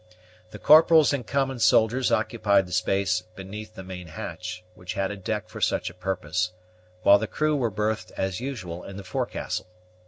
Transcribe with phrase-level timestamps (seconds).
[0.49, 5.15] The corporals and common soldiers occupied the space beneath the main hatch, which had a
[5.15, 6.53] deck for such a purpose,
[7.03, 9.67] while the crew were berthed, as usual, in the forecastle.